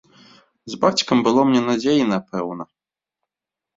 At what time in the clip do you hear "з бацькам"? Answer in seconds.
0.73-1.17